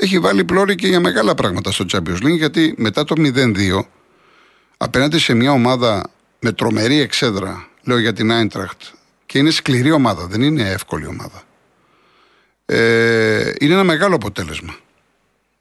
έχει 0.00 0.18
βάλει 0.18 0.44
πλώρη 0.44 0.74
και 0.74 0.86
για 0.86 1.00
μεγάλα 1.00 1.34
πράγματα 1.34 1.72
στο 1.72 1.84
Champions 1.92 2.22
League, 2.22 2.36
γιατί 2.36 2.74
μετά 2.76 3.04
το 3.04 3.14
0-2, 3.18 3.80
απέναντι 4.76 5.18
σε 5.18 5.34
μια 5.34 5.52
ομάδα 5.52 6.10
με 6.38 6.52
τρομερή 6.52 7.00
εξέδρα, 7.00 7.68
λέω 7.82 7.98
για 7.98 8.12
την 8.12 8.32
Άιντραχτ, 8.32 8.82
και 9.26 9.38
είναι 9.38 9.50
σκληρή 9.50 9.90
ομάδα, 9.90 10.26
δεν 10.26 10.42
είναι 10.42 10.70
εύκολη 10.70 11.06
ομάδα. 11.06 11.42
Ε, 12.66 13.52
είναι 13.60 13.72
ένα 13.72 13.84
μεγάλο 13.84 14.14
αποτέλεσμα. 14.14 14.76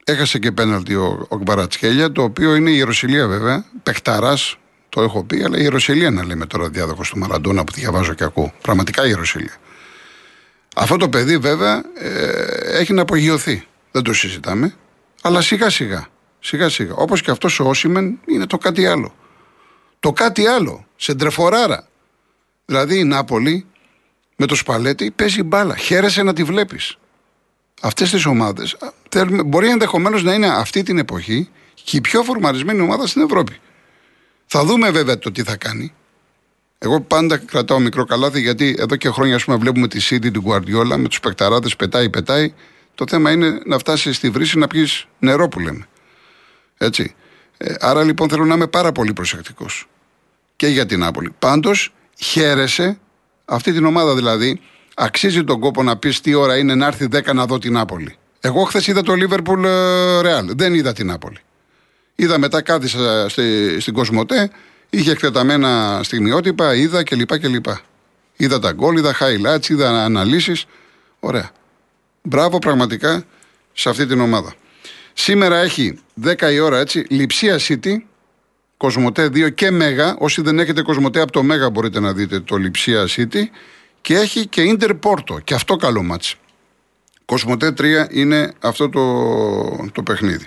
Έχασε 0.04 0.40
και 0.40 0.52
πέναλτι 0.52 0.96
ο, 0.96 1.26
ο 1.30 1.38
Κμπαρατσχέλια, 1.38 2.12
το 2.12 2.24
οποίο 2.24 2.56
είναι 2.56 2.70
η 2.70 2.76
Ιεροσιλία 2.76 3.28
βέβαια, 3.28 3.66
παιχταράς, 3.84 4.58
το 4.90 5.02
έχω 5.02 5.24
πει, 5.24 5.44
αλλά 5.44 5.58
η 5.58 5.62
Ιεροσιλία 5.62 6.12
να 6.12 6.26
λέμε 6.26 6.46
τώρα 6.46 6.70
διάδοχος 6.70 7.10
του 7.10 7.18
Μαραντόνα 7.18 7.64
που 7.64 7.72
διαβάζω 7.72 8.14
και 8.14 8.24
ακούω. 8.24 8.54
Πραγματικά 8.62 9.06
η 9.06 9.08
Ιεροσιλία. 9.10 9.56
Αυτό 10.76 10.98
το 10.98 11.10
παιδί 11.10 11.38
βέβαια 11.38 11.84
ε, 12.00 12.80
έχει 12.80 12.94
να 12.94 13.02
απογειωθεί. 13.02 13.68
Δεν 13.98 14.06
το 14.06 14.14
συζητάμε. 14.14 14.76
Αλλά 15.22 15.42
σιγά 15.42 15.70
σιγά. 15.70 16.08
Σιγά 16.40 16.70
σιγά. 16.70 16.94
Όπως 16.94 17.22
και 17.22 17.32
αυτός 17.32 17.60
ο 17.60 17.70
Όσιμεν 17.70 18.20
είναι 18.26 18.46
το 18.46 18.58
κάτι 18.58 18.86
άλλο. 18.86 19.16
Το 20.00 20.14
κάτι 20.14 20.48
άλλο. 20.48 20.86
Σε 20.96 21.14
ντρεφοράρα. 21.14 21.88
Δηλαδή 22.66 23.00
η 23.00 23.04
Νάπολη 23.04 23.66
με 24.36 24.46
το 24.46 24.56
Σπαλέτη 24.56 25.12
παίζει 25.12 25.44
μπάλα. 25.44 25.76
Χαίρεσαι 25.76 26.24
να 26.24 26.34
τη 26.34 26.44
βλέπεις. 26.44 26.98
Αυτές 27.82 28.10
τις 28.10 28.26
ομάδες 28.26 28.78
μπορεί 29.46 29.70
ενδεχομένως 29.70 30.24
να 30.24 30.34
είναι 30.34 30.48
αυτή 30.48 30.84
την 30.84 30.98
εποχή 30.98 31.50
και 31.74 31.98
η 31.98 32.02
πιο 32.02 32.24
φορμαρισμένη 32.24 32.82
ομάδα 32.82 33.08
στην 33.08 33.22
Ευρώπη. 33.22 33.58
Θα 34.46 34.66
δούμε 34.66 34.92
βέβαια 34.92 35.18
το 35.18 35.32
τι 35.32 35.44
θα 35.44 35.56
κάνει. 35.56 35.94
Εγώ 36.78 37.02
πάντα 37.02 37.38
κρατάω 37.38 37.80
μικρό 37.80 38.06
καλάθι 38.06 38.42
γιατί 38.42 38.76
εδώ 38.80 38.96
και 38.96 39.10
χρόνια 39.10 39.36
ας 39.36 39.44
πούμε, 39.44 39.58
βλέπουμε 39.58 39.88
τη 39.88 40.00
Σίδη 40.00 40.32
του 40.32 40.42
Γκουαρδιόλα 40.42 40.98
με 40.98 41.08
τους 41.08 41.20
πεκταράδε 41.20 41.70
πετάει, 41.78 42.10
πετάει. 42.10 42.54
Το 42.98 43.06
θέμα 43.10 43.32
είναι 43.32 43.60
να 43.66 43.78
φτάσεις 43.78 44.16
στη 44.16 44.30
βρύση 44.30 44.58
να 44.58 44.68
πιεις 44.68 45.06
νερό 45.20 45.48
που 45.48 45.60
λέμε. 45.60 45.88
Έτσι. 46.78 47.16
Ε, 47.58 47.74
άρα 47.80 48.04
λοιπόν 48.04 48.30
θέλω 48.30 48.46
να 48.46 48.54
είμαι 48.54 48.68
πάρα 48.68 48.92
πολύ 48.92 49.14
προσεκτικός. 49.14 49.88
Και 50.56 50.68
για 50.68 50.86
την 50.86 51.04
Άπολη. 51.04 51.34
Πάντως 51.40 51.94
χαίρεσαι 52.20 52.98
αυτή 53.46 53.74
την 53.74 53.86
ομάδα 53.86 54.16
δηλαδή. 54.16 54.62
Αξίζει 54.96 55.44
τον 55.44 55.60
κόπο 55.60 55.84
να 55.84 55.98
πεις 55.98 56.22
τι 56.22 56.34
ώρα 56.34 56.58
είναι 56.58 56.76
να 56.76 56.86
έρθει 56.86 57.08
10 57.12 57.34
να 57.34 57.46
δω 57.46 57.60
την 57.60 57.74
Νάπολη. 57.74 58.16
Εγώ 58.40 58.64
χθες 58.64 58.88
είδα 58.88 59.02
το 59.02 59.14
Λίβερπουλ 59.14 59.62
Ρεάλ. 60.22 60.50
Δεν 60.56 60.74
είδα 60.74 60.94
την 60.94 61.08
Νάπολη. 61.08 61.40
Είδα 62.16 62.38
μετά 62.38 62.62
κάθισα 62.62 63.30
στη, 63.30 63.78
στην 63.80 63.94
Κοσμοτέ 63.94 64.52
Είχε 64.90 65.12
εκτεταμένα 65.12 66.00
στιγμιότυπα, 66.04 66.76
είδα 66.76 67.04
κλπ. 67.04 67.40
κλπ. 67.40 67.66
Είδα 68.36 68.60
τα 68.60 68.72
γκολ, 68.72 68.98
είδα 68.98 69.16
highlights, 69.20 69.70
είδα 69.70 70.04
αναλύσεις. 70.04 70.66
Ωραία. 71.20 71.50
Μπράβο 72.28 72.60
πραγματικά 72.60 73.24
σε 73.74 73.90
αυτή 73.90 74.06
την 74.06 74.20
ομάδα. 74.20 74.54
Σήμερα 75.14 75.58
έχει 75.58 76.00
10 76.24 76.52
η 76.52 76.60
ώρα 76.60 76.80
έτσι, 76.80 77.06
Λιψία 77.10 77.60
City, 77.60 77.96
Κοσμοτέ 78.78 79.26
2 79.26 79.54
και 79.54 79.72
Μέγα. 79.72 80.16
Όσοι 80.20 80.42
δεν 80.42 80.60
έχετε 80.60 80.82
Κοσμοτέ 80.82 81.22
από 81.22 81.32
το 81.32 81.44
Μέγα 81.44 81.70
μπορείτε 81.70 82.00
να 82.00 82.14
δείτε 82.14 82.40
το 82.40 82.56
Λιψία 82.56 83.08
City. 83.08 83.44
Και 84.02 84.16
έχει 84.16 84.48
και 84.48 84.62
Ίντερ 84.62 84.94
Πόρτο. 84.94 85.40
Και 85.44 85.54
αυτό 85.54 85.76
καλό 85.76 86.04
μάτς. 86.04 86.36
Κοσμοτέ 87.26 87.74
3 87.78 87.84
είναι 88.10 88.54
αυτό 88.60 88.90
το, 88.90 89.04
το 89.92 90.04
παιχνίδι. 90.04 90.46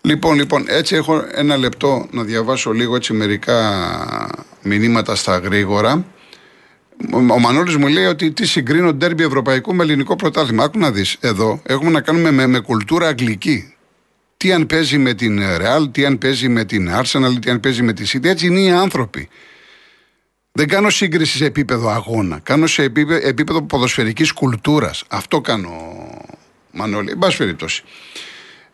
Λοιπόν, 0.00 0.34
λοιπόν, 0.36 0.64
έτσι 0.68 0.94
έχω 0.94 1.24
ένα 1.30 1.56
λεπτό 1.56 2.08
να 2.10 2.22
διαβάσω 2.22 2.70
λίγο 2.70 2.96
έτσι 2.96 3.12
μερικά 3.12 3.86
μηνύματα 4.62 5.14
στα 5.14 5.38
γρήγορα. 5.38 6.04
Ο 7.12 7.38
Μανώλης 7.38 7.76
μου 7.76 7.86
λέει 7.86 8.04
ότι 8.04 8.32
τι 8.32 8.46
συγκρίνω 8.46 8.92
ντέρμπι 8.92 9.24
ευρωπαϊκού 9.24 9.74
με 9.74 9.82
ελληνικό 9.82 10.16
πρωτάθλημα. 10.16 10.64
Άκου 10.64 10.78
να 10.78 10.90
δεις, 10.90 11.16
εδώ 11.20 11.62
έχουμε 11.66 11.90
να 11.90 12.00
κάνουμε 12.00 12.30
με, 12.30 12.46
με 12.46 12.60
κουλτούρα 12.60 13.06
αγγλική. 13.06 13.74
Τι 14.36 14.52
αν 14.52 14.66
παίζει 14.66 14.98
με 14.98 15.14
την 15.14 15.40
Real, 15.42 15.92
τι 15.92 16.04
αν 16.04 16.18
παίζει 16.18 16.48
με 16.48 16.64
την 16.64 16.90
Arsenal, 16.92 17.32
τι 17.40 17.50
αν 17.50 17.60
παίζει 17.60 17.82
με 17.82 17.92
τη 17.92 18.04
City. 18.12 18.24
Έτσι 18.24 18.46
είναι 18.46 18.60
οι 18.60 18.70
άνθρωποι. 18.70 19.28
Δεν 20.52 20.68
κάνω 20.68 20.90
σύγκριση 20.90 21.36
σε 21.36 21.44
επίπεδο 21.44 21.88
αγώνα. 21.88 22.38
Κάνω 22.42 22.66
σε 22.66 22.82
επίπεδο, 22.82 23.28
επίπεδο 23.28 23.62
ποδοσφαιρικής 23.62 24.32
κουλτούρας. 24.32 25.04
Αυτό 25.08 25.40
κάνω, 25.40 25.70
Μανώλη. 26.70 27.10
Εν 27.10 27.18
πάση 27.18 27.36
περιπτώσει. 27.36 27.82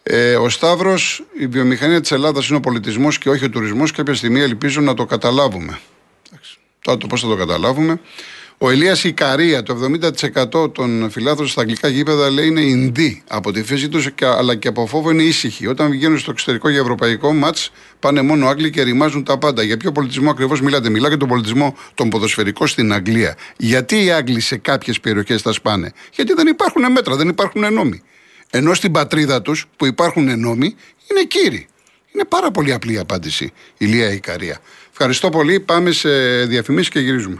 Ε, 0.02 0.34
ο 0.36 0.48
Σταύρος, 0.48 1.24
η 1.38 1.46
βιομηχανία 1.46 2.00
της 2.00 2.12
Ελλάδας 2.12 2.48
είναι 2.48 2.56
ο 2.56 2.60
πολιτισμός 2.60 3.18
και 3.18 3.30
όχι 3.30 3.44
ο 3.44 3.50
τουρισμός. 3.50 3.92
Κάποια 3.92 4.14
στιγμή 4.14 4.40
ελπίζω 4.40 4.80
να 4.80 4.94
το 4.94 5.04
καταλάβουμε. 5.04 5.78
Τώρα 6.88 7.00
το 7.00 7.06
πώς 7.06 7.20
θα 7.20 7.28
το 7.28 7.36
καταλάβουμε. 7.36 8.00
Ο 8.58 8.70
Ελία 8.70 8.96
Ικαρία, 9.02 9.62
το 9.62 9.90
70% 10.54 10.74
των 10.74 11.10
φιλάθρων 11.10 11.48
στα 11.48 11.60
αγγλικά 11.60 11.88
γήπεδα 11.88 12.30
λέει 12.30 12.46
είναι 12.46 12.60
Ινδί 12.60 13.22
από 13.28 13.52
τη 13.52 13.62
φύση 13.62 13.88
τους, 13.88 14.08
αλλά 14.20 14.54
και 14.54 14.68
από 14.68 14.86
φόβο 14.86 15.10
είναι 15.10 15.22
ήσυχοι. 15.22 15.66
Όταν 15.66 15.90
βγαίνουν 15.90 16.18
στο 16.18 16.30
εξωτερικό 16.30 16.68
για 16.68 16.80
ευρωπαϊκό 16.80 17.32
ματ, 17.32 17.56
πάνε 17.98 18.22
μόνο 18.22 18.46
Άγγλοι 18.48 18.70
και 18.70 18.82
ρημάζουν 18.82 19.24
τα 19.24 19.38
πάντα. 19.38 19.62
Για 19.62 19.76
ποιο 19.76 19.92
πολιτισμό 19.92 20.30
ακριβώς 20.30 20.60
μιλάτε, 20.60 20.88
μιλάτε 20.88 21.08
για 21.08 21.18
τον 21.18 21.28
πολιτισμό 21.28 21.76
τον 21.94 22.08
ποδοσφαιρικό 22.08 22.66
στην 22.66 22.92
Αγγλία. 22.92 23.36
Γιατί 23.56 24.04
οι 24.04 24.10
Άγγλοι 24.10 24.40
σε 24.40 24.56
κάποιες 24.56 25.00
περιοχές 25.00 25.42
θα 25.42 25.52
σπάνε, 25.52 25.92
Γιατί 26.12 26.32
δεν 26.32 26.46
υπάρχουν 26.46 26.92
μέτρα, 26.92 27.16
δεν 27.16 27.28
υπάρχουν 27.28 27.72
νόμοι. 27.72 28.02
Ενώ 28.50 28.74
στην 28.74 28.92
πατρίδα 28.92 29.42
τους 29.42 29.66
που 29.76 29.86
υπάρχουν 29.86 30.40
νόμοι 30.40 30.74
είναι 31.10 31.22
κύριοι. 31.22 31.68
Είναι 32.14 32.24
πάρα 32.24 32.50
πολύ 32.50 32.72
απλή 32.72 32.92
η 32.92 32.98
απάντηση, 32.98 33.52
η 33.78 33.86
Λία 33.86 34.12
Ικαρία. 34.12 34.60
Ευχαριστώ 35.00 35.30
πολύ. 35.30 35.60
Πάμε 35.60 35.90
σε 35.90 36.08
διαφημίσεις 36.44 36.88
και 36.88 37.00
γυρίζουμε. 37.00 37.38